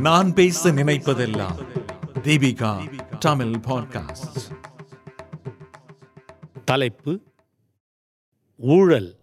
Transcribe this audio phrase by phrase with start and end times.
[0.00, 1.66] நான் பேச நினைப்பதெல்லாம்
[2.22, 4.36] தீபிகா தமிழ் பாட்காஸ்ட்
[6.64, 7.20] தலைப்பு
[8.56, 9.16] ஊழல்.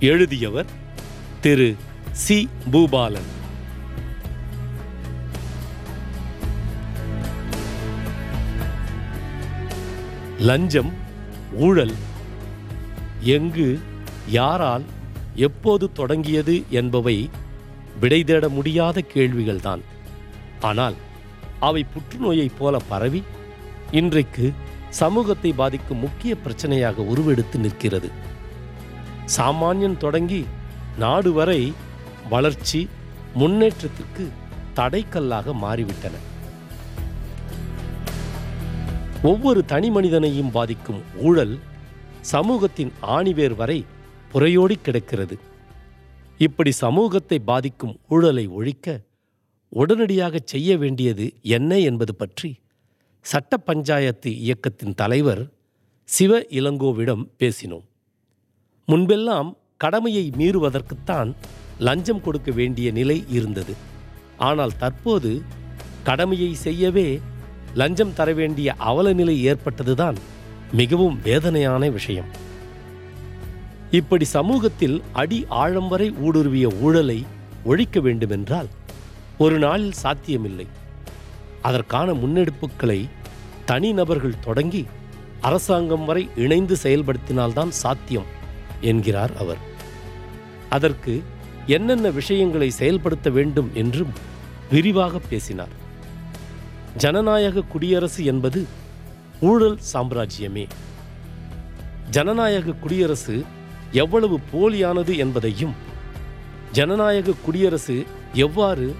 [0.00, 0.66] எழுதியவர்
[1.40, 1.76] திரு
[2.12, 2.48] சி.
[2.70, 3.28] பூபாலன்.
[10.38, 10.92] லஞ்சம்
[11.52, 11.94] ஊழல்
[13.32, 13.68] எங்கு
[14.36, 14.84] யாரால்
[15.46, 17.16] எப்போது தொடங்கியது என்பவை
[18.00, 19.82] விடை தேட முடியாத கேள்விகள்தான்.
[20.68, 20.96] ஆனால்
[21.68, 23.22] அவை புற்றுநோயைப் போல பரவி
[24.00, 24.46] இன்றைக்கு
[25.00, 28.10] சமூகத்தை பாதிக்கும் முக்கிய பிரச்சனையாக உருவெடுத்து நிற்கிறது.
[29.36, 30.42] சாமானியன் தொடங்கி
[30.98, 31.60] நாடு வரை
[32.30, 32.80] வளர்ச்சி
[33.34, 34.24] முன்னேற்றத்திற்கு
[34.78, 36.16] தடைக்கல்லாக மாறிவிட்டன.
[39.22, 41.54] ஒவ்வொரு தனி மனிதனையும் பாதிக்கும் ஊழல்
[42.20, 43.84] சமூகத்தின் ஆணிவேர் வரை
[44.32, 45.38] புறையோடி கிடக்கிறது.
[46.38, 49.00] இப்படி சமூகத்தை பாதிக்கும் ஊழலை ஒழிக்க
[49.68, 52.58] உடனடியாக செய்ய வேண்டியது என்ன என்பது பற்றி
[53.20, 55.50] சட்ட பஞ்சாயத்து இயக்கத்தின் தலைவர்
[56.04, 57.86] சிவ இளங்கோவிடம் பேசினோம்.
[58.86, 61.34] முன்பெல்லாம் கடமையை மீறுவதற்குத்தான்
[61.78, 63.74] லஞ்சம் கொடுக்க வேண்டிய நிலை இருந்தது.
[64.36, 65.42] ஆனால் தற்போது
[66.04, 67.20] கடமையை செய்யவே
[67.74, 70.18] லஞ்சம் தர வேண்டிய அவலநிலை ஏற்பட்டதுதான்
[70.72, 72.46] மிகவும் வேதனையான விஷயம்.
[73.90, 77.26] இப்படி சமூகத்தில் அடி ஆழம் வரை ஊடுருவிய ஊழலை
[77.64, 78.66] ஒழிக்க வேண்டுமென்றால்
[79.38, 80.66] ஒரு நாளில் சாத்தியமில்லை.
[81.62, 83.08] அதற்கான முன்னெடுப்புகளை
[83.64, 84.86] தனிநபர்கள் தொடங்கி
[85.40, 88.24] அரசாங்கம் வரை இணைந்து செயல்படுத்தினால்தான் சாத்தியம்
[88.80, 89.56] என்கிறார் அவர்.
[90.68, 91.22] அதற்கு
[91.66, 94.12] என்னென்ன விஷயங்களை செயல்படுத்த வேண்டும் என்றும்
[94.70, 95.86] விரிவாக பேசினார்.
[96.96, 98.66] ஜனநாயக குடியரசு என்பது
[99.40, 100.66] ஊழல் சாம்ராஜ்யமே.
[102.10, 103.44] ஜனநாயக குடியரசு
[103.92, 105.74] எவ்வளவு போலியானது என்பதையும்
[106.72, 108.94] ஜனநாயக குடியரசு எவ்வாறு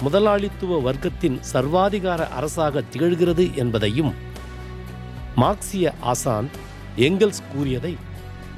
[0.00, 4.14] முதலாளித்துவ வர்க்கத்தின் சர்வாதிகார அரசாக திகழ்கிறது என்பதையும்
[5.36, 6.48] மார்க்சிய ஆசான்
[6.96, 7.96] எங்கெல்ஸ் கூறியதை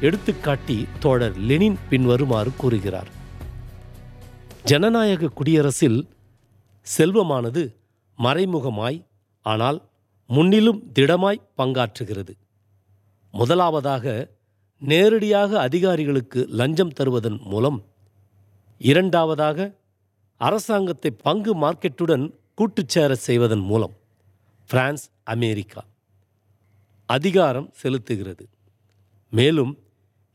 [0.01, 3.09] எடுத்துக்காட்டி தோழர் லெனின் பின்வருமாறு கூறுகிறார்.
[4.65, 6.09] ஜனநாயக குடியரசில்
[6.99, 7.75] செல்வமானது
[8.19, 9.05] மறைமுகமாய்
[9.43, 9.83] ஆனால்
[10.27, 12.33] முன்னிலும் திடமாய் பங்காற்றுகிறது.
[13.33, 14.31] முதலாவதாக
[14.79, 17.85] நேரடியாக அதிகாரிகளுக்கு லஞ்சம் தருவதன் மூலம்.
[18.79, 19.75] இரண்டாவதாக
[20.37, 23.95] அரசாங்கத்தை பங்கு மார்க்கெட்டுடன் கூட்டுச்சேர செய்வதன் மூலம்.
[24.67, 25.85] France America.
[27.07, 28.45] அதிகாரம் செலுத்துகிறது.
[29.31, 29.79] மேலும்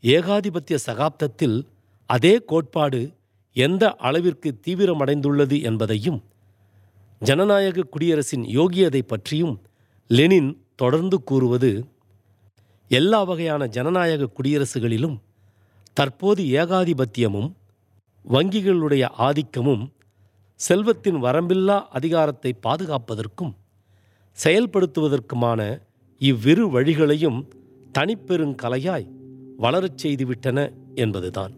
[0.01, 1.62] ஏகாதிபத்திய சகாப்தத்தில்
[2.06, 3.13] அதே கோட்பாடு
[3.53, 6.24] எந்த அளவிற்கு தீவிரமடைந்துள்ளது என்பதையும்
[7.19, 9.62] ஜனநாயக குடியரசின் யோகியதை பற்றியும்
[10.11, 11.85] லெனின் தொடர்ந்து கூறுவது
[12.88, 15.17] எல்லா வகையான ஜனநாயக குடியரசுகளிலும்
[15.94, 17.53] தற்போது ஏகாதிபத்தியமும்
[18.29, 19.91] வங்கிகளுடைய ஆதிக்கமும்
[20.55, 23.53] செல்வத்தின் வரம்பில்லா அதிகாரத்தை பாதுகாப்பதற்கும்
[24.44, 25.81] செயல்படுத்துவதற்குமான
[26.17, 27.47] இவ்விரு வழிகளையும்
[28.00, 29.07] தனிப்பெருங்கலையாய்
[29.57, 31.53] வளரச் செய்துவிட்டன என்பதுதான்.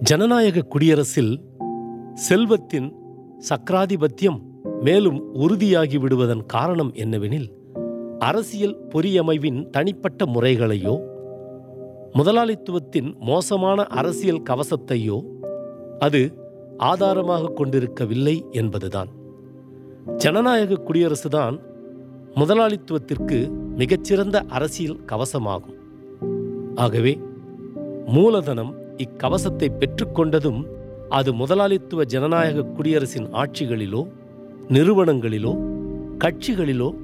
[0.00, 1.48] ஜனநாயக குடியரசில்
[2.14, 2.92] செல்வத்தின்
[3.48, 4.47] சக்கராதிபத்தியம்
[4.82, 7.48] மேலும் உறுதியாகி விடுவதன் காரணம் என்னவெனில்
[8.18, 10.94] அரசியல் பொறியமைவின் தனிப்பட்ட முறைகளையோ
[12.12, 15.18] முதலாளித்துவத்தின் மோசமான அரசியல் கவசத்தையோ
[15.98, 16.20] அது
[16.76, 19.08] ஆதாரமாக கொண்டிருக்கவில்லை என்பதுதான்.
[20.16, 21.56] ஜனநாயக குடியரசுதான்
[22.34, 23.38] முதலாளித்துவத்திற்கு
[23.76, 25.76] மிகச்சிறந்த அரசியல் கவசமாகும்.
[26.74, 27.18] ஆகவே
[28.06, 30.60] மூலதனம் இக்கவசத்தை பெற்றுக்கொண்டதும்
[31.08, 34.02] அது முதலாளித்துவ ஜனநாயக குடியரசின் ஆட்சிகளிலோ
[34.68, 35.58] நிறுவனங்களிலோ
[36.18, 36.94] கட்சிகளிலோ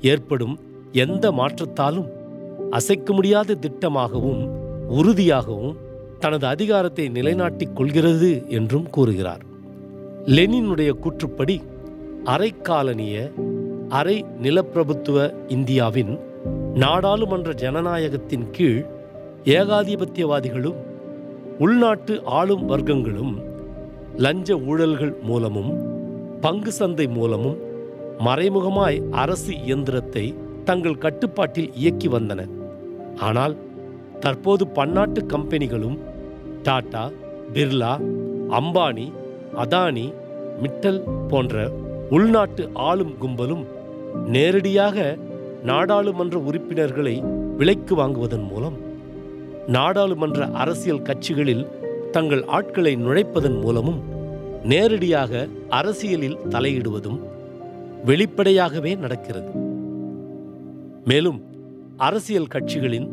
[0.00, 0.58] ஏற்படும்
[0.92, 2.06] எந்த மாற்றத்தாலும்
[2.70, 4.48] அசைக்க முடியாத திட்டமாகவும்
[4.88, 5.76] உறுதியாகவும்
[6.18, 9.40] தனது அதிகாரத்தை நிலைநாட்டிக் கொள்கிறது என்றும் கூறுகிறார்.
[10.24, 11.60] லெனினுடைய கூற்றுப்படி
[12.24, 13.32] அரைக்காலனிய
[13.88, 16.18] அரை நிலப்பிரபுத்துவ இந்தியாவின்
[16.74, 18.84] நாடாளுமன்ற ஜனநாயகத்தின் கீழ்
[19.44, 20.76] ஏகாதிபத்தியவாதிகளும்
[21.58, 23.42] உள்நாட்டு ஆளும் வர்க்கங்களும்
[24.16, 25.91] லஞ்ச ஊழல்கள் மூலமும்
[26.42, 27.58] பங்கு சந்தை மூலமும்
[28.18, 30.34] மறைமுகமாய் அரசு இயந்திரத்தை
[30.64, 32.40] தங்கள் கட்டுப்பாட்டில் இயக்கி வந்தன.
[33.18, 33.56] ஆனால்
[34.20, 35.98] தற்போது பன்னாட்டு கம்பெனிகளும்
[36.62, 37.10] டாடா
[37.52, 37.92] பிர்லா
[38.50, 39.12] அம்பானி
[39.56, 40.12] அதானி
[40.62, 41.56] மிட்டல் போன்ற
[42.10, 43.64] உள்நாட்டு ஆளும் கும்பலும்
[44.26, 44.96] நேரடியாக
[45.62, 47.22] நாடாளுமன்ற உறுப்பினர்களை
[47.56, 48.76] விலைக்கு வாங்குவதன் மூலம்
[49.66, 51.68] நாடாளுமன்ற அரசியல் கட்சிகளில்
[52.10, 54.00] தங்கள் ஆட்களை நுழைப்பதன் மூலமும்
[54.64, 57.18] நேரடியாக அரசியலில் தலையிடுவதும்
[58.04, 59.50] வெளிப்படையாகவே நடக்கிறது.
[61.04, 61.42] மேலும்
[61.96, 63.08] அரசியல் கட்சிகளின்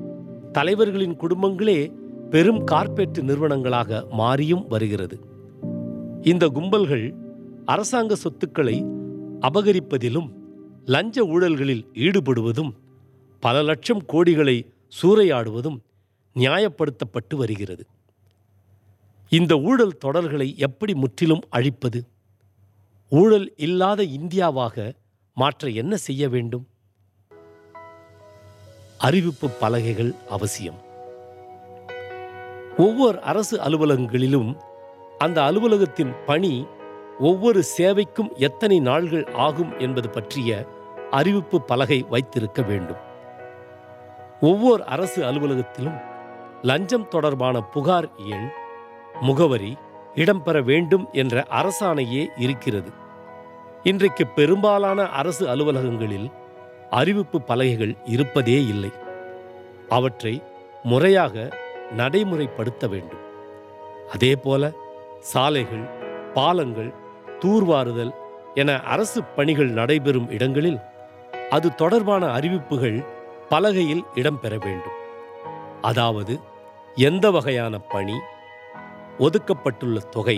[0.51, 1.91] தலைவர்களின் குடும்பங்களே
[2.29, 5.19] பெரும் கார்ப்பரேட் நிறுவனங்களாக மாறியும் வருகிறது.
[6.21, 7.13] இந்த கும்பல்கள்
[7.65, 8.85] அரசாங்க சொத்துக்களை
[9.41, 10.29] அபகரிப்பதிலும்
[10.85, 12.71] லஞ்ச ஊழல்களில் ஈடுபடுவதும்
[13.39, 14.65] பல லட்சம் கோடிகளை
[15.01, 15.77] சூறையாடுவதும்
[16.35, 17.85] நியாயப்படுத்தப்பட்டு வருகிறது.
[19.29, 22.07] இந்த ஊழல் தொடர்களை எப்படி முற்றிலும் அழிப்பது?
[23.09, 24.93] ஊழல் இல்லாத இந்தியாவாக
[25.33, 26.67] மாற்ற என்ன செய்ய வேண்டும்?
[28.97, 30.79] அறிவிப்பு பலகைகள் அவசியம்.
[32.77, 34.57] ஒவ்வொரு அரசு அலுவலகங்களிலும்
[35.17, 36.65] அந்த அலுவலகத்தின் பணி
[37.19, 40.67] ஒவ்வொரு சேவைக்கும் எத்தனை நாள்கள் ஆகும் என்பது பற்றிய
[41.11, 42.97] அறிவிப்பு பலகை வைத்திருக்க வேண்டும்.
[44.39, 46.01] ஒவ்வொரு அரசு அலுவலகத்திலும்
[46.61, 48.49] லஞ்சம் தொடர்பான புகார் எண்
[49.21, 49.77] முகவரி
[50.15, 52.91] இடம்பெற வேண்டும் என்ற அரசாணையே இருக்கிறது.
[53.83, 56.31] இன்றைக்கு பெரும்பாலான அரசு அலுவலகங்களில்
[56.89, 58.91] அறிவிப்பு பலகைகள் இருப்பதே இல்லை.
[59.89, 60.41] அவற்றை
[60.83, 61.49] முறையாக
[61.97, 63.23] நடைமுறைப்படுத்த வேண்டும்.
[64.11, 64.71] அதேபோல
[65.19, 65.89] சாலைகள்
[66.33, 66.93] பாலங்கள்
[67.39, 68.11] தூர்வாறுதல்
[68.53, 70.79] என அரசு பணிகள் நடைபெறும் இடங்களில்
[71.49, 73.05] அது தொடர்பான அறிவிப்புகள்
[73.49, 74.97] பலகையில் இடம்பெற வேண்டும்.
[75.81, 76.39] அதாவது
[76.95, 78.13] எந்த வகையான பணி
[79.19, 80.37] ஒதுக்கப்பட்டுள்ள தொகை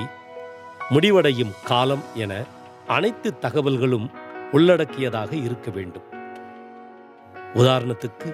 [0.89, 2.43] முடிவடையும் காலம் என
[2.87, 4.07] அனைத்து தகவல்களும்
[4.51, 6.07] உள்ளடக்கியதாக இருக்க வேண்டும்.
[7.53, 8.29] உதாரணத்துக்கு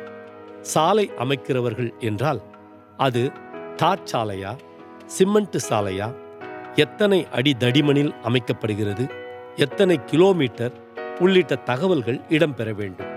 [0.62, 2.42] சாலை அமைக்கிறவர்கள் என்றால்
[2.98, 3.32] அது
[3.76, 4.58] தார் சாலையா
[5.06, 6.16] சிமெண்ட் சாலையா
[6.76, 9.06] எத்தனை அடி தடிமனில் அமைக்கப்படுகிறது
[9.56, 10.72] எத்தனை கிலோமீட்டர்
[11.20, 13.12] உள்ளிட்ட தகவல்கள் இடம்பெற வேண்டும்.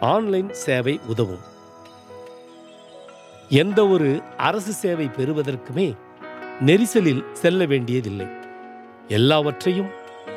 [0.00, 1.56] ஆன்லைன் சேவை உதவும்.
[3.48, 5.96] எந்த ஒரு அரசு சேவை பெறுவதற்குமே
[6.66, 8.26] நெரிசலில் செல்ல வேண்டியதில்லை.
[9.08, 9.86] எல்லாவற்றையும்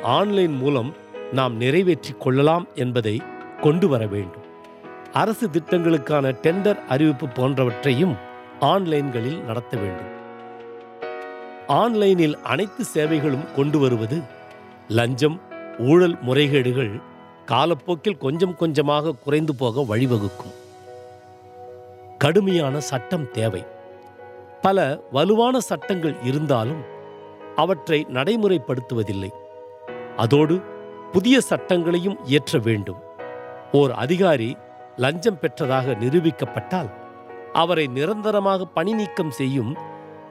[0.02, 0.94] ஆன்லைன் மூலம்
[1.32, 3.22] நாம் நிறைவேற்றிக் கொள்ளலாம் என்பதை
[3.60, 4.42] கொண்டு வர வேண்டும்.
[5.12, 8.14] அரசு திட்டங்களுக்கான டெண்டர் அறிவிப்பு போன்றவற்றையும்
[8.60, 10.10] ஆன்லைன்களில் நடத்த வேண்டும்.
[11.66, 14.20] ஆன்லைனில் அனைத்து சேவைகளும் கொண்டு வருவது
[14.88, 15.40] லஞ்சம்
[15.78, 17.00] ஊழல் முறைகேடுகள்
[17.46, 20.60] காலப்போக்கில் கொஞ்சம் கொஞ்சமாக குறைந்து போக வழிவகுக்கும்.
[22.22, 23.66] கடுமையான சட்டம் தேவை.
[24.60, 26.82] பல வலுவான சட்டங்கள் இருந்தாலும்
[27.56, 29.30] அவற்றை நடைமுறைப்படுத்துவதில்லை.
[30.16, 30.60] அதோடு
[31.12, 33.00] புதிய சட்டங்களையும் இயற்ற வேண்டும்.
[33.72, 34.56] ஓர் அதிகாரி
[34.96, 36.90] லஞ்சம் பெற்றதாக நிரூபிக்கப்பட்டால்
[37.52, 39.76] அவரை நிரந்தரமாக பணி நீக்கம் செய்யும்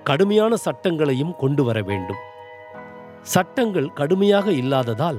[0.04, 2.22] கடுமையான சட்டங்களையும் கொண்டு வர வேண்டும்.
[3.22, 5.18] சட்டங்கள் கடுமையாக இல்லாததால்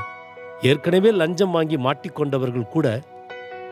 [0.60, 3.00] ஏற்கனவே லஞ்சம் வாங்கி மாட்டிக்கொண்டவர்கள் கூட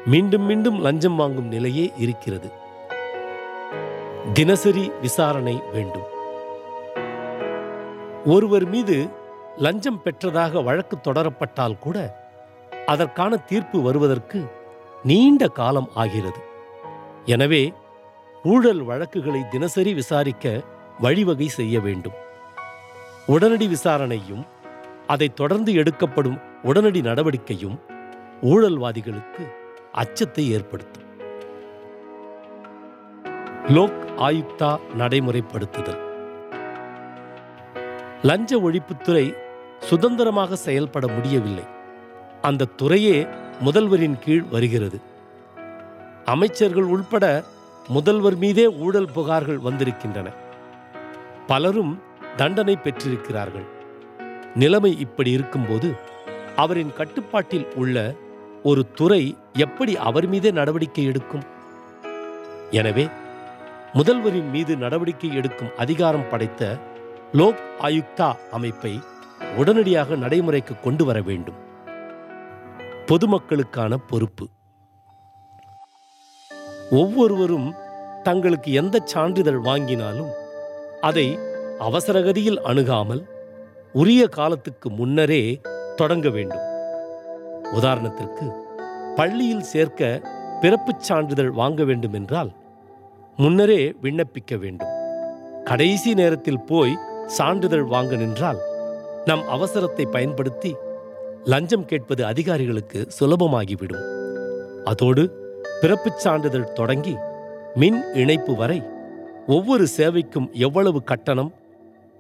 [0.07, 2.51] மீண்டும் மீண்டும் லஞ்சம் வாங்கும் நிலையே இருக்கிறது.
[4.33, 6.09] தினசரி விசாரணை வேண்டும்.
[8.25, 9.09] ஒருவர் மீது
[9.57, 12.27] லஞ்சம் பெற்றதாக வழக்கு தொடரப்பட்டால் கூட
[12.87, 14.45] அதற்கான தீர்ப்பு வருவதற்கு
[15.03, 16.41] நீண்ட காலம் ஆகிறது.
[17.25, 17.73] எனவே
[18.43, 20.63] ஊழல் வழக்குகளை தினசரி விசாரிக்க
[20.99, 22.19] வழிவகை செய்ய வேண்டும்.
[23.27, 24.47] உடனடி விசாரணையும்
[25.07, 27.81] அதைத் தொடர்ந்து எடுக்கப்படும் உடனடி நடவடிக்கையும்
[28.43, 29.53] ஊழல்வாதிகளுக்கு
[29.93, 31.09] அச்சத்தை ஏற்படுத்தும்.
[33.75, 35.99] லோக் ஆயுக்தா நடைமுறைப்படுத்துதல்.
[38.23, 39.35] லஞ்ச ஒழிப்புத்துறை
[39.81, 41.65] சுதந்திரமாக செயல்பட முடியவில்லை.
[42.43, 43.29] அந்த துறையே
[43.65, 45.01] முதல்வரின் கீழ் வருகிறது.
[46.25, 47.45] அமைச்சர்கள் உள்பட
[47.89, 50.29] முதல்வர் மீதே ஊழல் புகார்கள் வந்திருக்கின்றன.
[51.47, 52.03] பலரும்
[52.37, 53.67] தண்டனை பெற்றிருக்கிறார்கள்.
[54.55, 55.95] நிலைமை இப்படி இருக்கும்போது
[56.57, 58.15] அவரின் கட்டுப்பாட்டில் உள்ள
[58.63, 61.43] ஒரு துறை எப்படி அவர் மீதே நடவடிக்கை எடுக்கும்?
[62.71, 63.09] எனவே
[63.95, 66.79] முதல்வரின் மீது நடவடிக்கை எடுக்கும் அதிகாரம் படைத்த
[67.33, 69.01] லோக் ஆயுக்தா அமைப்பை
[69.57, 71.55] உடனடியாக நடைமுறைக்கு கொண்டு வர வேண்டும்.
[73.07, 74.49] பொதுமக்களுக்கான பொறுப்பு.
[76.91, 77.75] ஒவ்வொருவரும்
[78.23, 80.31] தங்களுக்கு எந்த சான்றிதழ் வாங்கினாலும்
[81.01, 81.39] அதை
[81.79, 83.29] அவசரகதியில் அணுகாமல்
[83.93, 85.61] உரிய காலத்துக்கு முன்னரே
[85.97, 86.65] தொடங்க வேண்டும்.
[87.73, 88.53] உதாரணத்திற்கு
[89.17, 90.21] பள்ளியில் சேர்க்க
[90.61, 92.59] பிறப்புச் சான்றிதழ் வாங்க வேண்டும் என்றால்
[93.41, 94.89] முன்னரே விண்ணப்பிக்க வேண்டும்.
[95.65, 98.59] கடைசி நேரத்தில் போய் சான்றிதழ் வாங்க நின்றால்
[99.25, 100.77] நம் அவசரத்தை பயன்படுத்தி
[101.45, 104.05] லஞ்சம் கேட்பது அதிகாரிகளுக்கு சுலபமாகிவிடும்.
[104.85, 105.23] அதோடு
[105.81, 107.17] பிறப்புச் சான்றிதழ் தொடங்கி
[107.75, 108.83] மின் இணைப்பு வரை
[109.47, 111.55] ஒவ்வொரு சேவைக்கும் எவ்வளவு கட்டணம்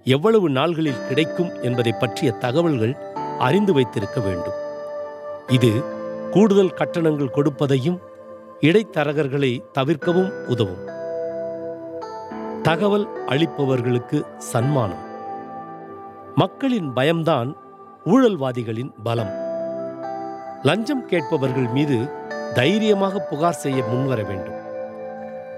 [0.05, 2.97] எவ்வளவு நாள்களில் கிடைக்கும் என்பதை பற்றிய தகவல்கள்
[3.39, 4.59] அறிந்து வைத்திருக்க வேண்டும்.
[5.49, 5.73] இது
[6.31, 8.00] கூடுதல் கட்டணங்கள் கொடுப்பதையும்
[8.61, 10.99] இடைத்தரகர்களை தவிர்க்கவும் உதவும்.
[12.62, 15.05] தகவல் அளிப்பவர்களுக்கு சன்மானம்.
[16.35, 17.57] மக்களின் பயம்தான்
[18.05, 19.31] ஊழல்வாதிகளின் பலம்.
[20.62, 21.99] லஞ்சம் கேட்பவர்கள் மீது
[22.55, 24.59] தைரியமாக புகார் செய்ய முன்வர வேண்டும்.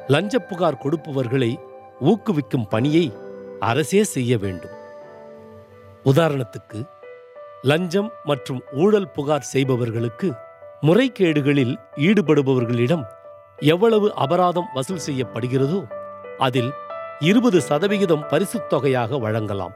[0.06, 1.58] லஞ்ச புகார் கொடுப்பவர்களை
[2.00, 3.12] ஊக்குவிக்கும் பணியை
[3.60, 4.76] அரசே செய்ய வேண்டும்.
[6.04, 6.80] உதாரணத்துக்கு
[7.62, 10.30] லஞ்சம் மற்றும் ஊழல் புகார் செய்பவர்களுக்கு
[10.80, 13.04] முறைகேடுகளில் ஈடுபடுபவர்களிடம்
[13.56, 15.84] எவ்வளவு அபராதம் வசூல் செய்யப்படுகிறதோ
[16.38, 16.70] அதில்
[17.22, 19.72] இருபது சதவிகிதம் பரிசுத் தொகையாக வழங்கலாம்.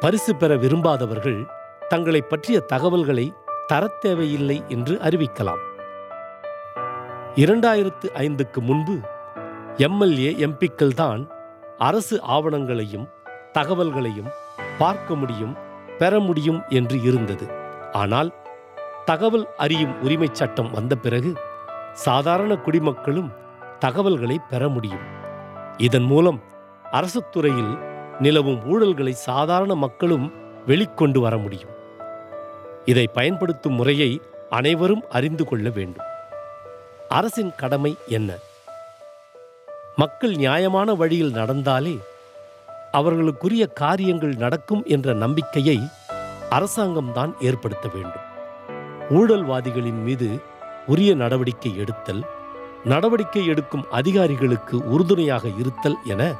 [0.00, 1.46] பரிசு பெற விரும்பாதவர்கள்
[1.88, 3.32] தங்களை பற்றிய தகவல்களை
[3.72, 5.58] தரத் தேவையில்லை என்று அறிவிக்கலாம்.
[7.34, 8.98] இரண்டாயிரத்து ஐந்துக்கு முன்பு
[9.76, 11.30] எம்எல்ஏ எம்பிக்கள் தான்
[11.78, 13.08] அரசு ஆவணங்களையும்
[13.52, 14.28] தகவல்களையும்
[14.78, 15.56] பார்க்க முடியும்
[15.98, 17.46] பெற முடியும் என்று இருந்தது.
[17.92, 18.34] ஆனால்
[19.04, 21.34] தகவல் அறியும் உரிமைச் சட்டம் வந்த பிறகு
[21.92, 23.32] சாதாரண குடிமக்களும்
[23.78, 25.18] தகவல்களை பெற முடியும்.
[25.80, 26.42] இதன் மூலம்
[26.90, 27.78] அரசு துறையில்
[28.18, 30.32] நிலவும் ஊழல்களை சாதாரண மக்களும்
[30.66, 31.68] வெளிக்கொண்டு வர முடியும்.
[32.84, 34.20] இதை பயன்படுத்தும் முறையை
[34.50, 36.04] அனைவரும் அறிந்து கொள்ள வேண்டும்.
[37.08, 38.34] அரசின் கடமை என்ன?
[39.96, 41.98] மக்கள் நியாயமான வழியில் நடந்தாலே
[42.92, 45.80] அவர்களுக்குரிய காரியங்கள் நடக்கும் என்ற நம்பிக்கையை
[46.50, 48.28] அரசாங்கம்தான் ஏற்படுத்த வேண்டும்.
[49.10, 50.40] ஊழல்வாதிகளின் மீது
[50.86, 52.24] உரிய நடவடிக்கை எடுத்தல்
[52.84, 56.34] நடவடிக்கை எடுக்கும் அதிகாரிகளுக்கு உறுதுணையாக இருத்தல் என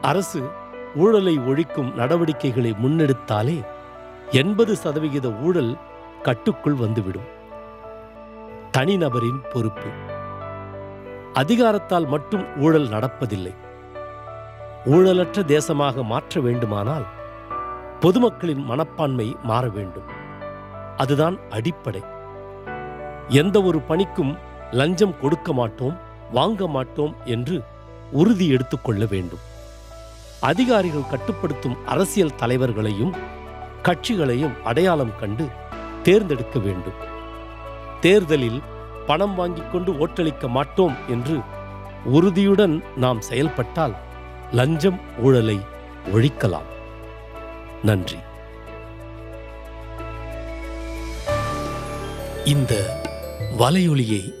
[0.00, 0.50] அரசு
[0.94, 3.64] ஊழலை ஒழிக்கும் நடவடிக்கைகளை முன்னெடுத்தாலே
[4.30, 5.76] எண்பது சதவிகித ஊழல்
[6.22, 7.22] கட்டுக்குள் வந்துவிடும்.
[8.78, 9.86] தனிநபரின் பொறுப்பு.
[11.32, 13.54] அதிகாரத்தால் மட்டும் ஊழல் நடப்பதில்லை.
[14.84, 17.06] ஊழலற்ற தேசமாக மாற்ற வேண்டுமானால்
[18.00, 20.04] பொதுமக்களின் மனப்பான்மை மாற வேண்டும்.
[20.96, 22.02] அதுதான் அடிப்படை.
[23.28, 24.38] எந்த ஒரு பணிக்கும்
[24.72, 25.98] லஞ்சம் கொடுக்க மாட்டோம்
[26.32, 27.62] வாங்க மாட்டோம் என்று
[28.12, 29.38] உறுதி எடுத்துக்கொள்ள வேண்டும்.
[30.40, 33.16] அதிகாரிகள் கட்டுப்படுத்தும் அரசியல் தலைவர்களையும்
[33.82, 35.46] கட்சிகளையும் அடையாளம் கண்டு
[36.02, 36.98] தேர்ந்தெடுக்க வேண்டும்.
[38.00, 38.60] தேர்தலில்
[39.06, 41.38] பணம் வாங்கிக் கொண்டு ஓட்டளிக்க மாட்டோம் என்று
[42.04, 43.94] உறுதியுடன் நாம் செயல்பட்டால்
[44.52, 45.60] லஞ்சம் ஊழலை
[46.12, 46.68] ஒழிக்கலாம்.
[47.82, 48.16] நன்றி.
[52.44, 53.00] இந்த
[53.58, 54.40] வலையொலியை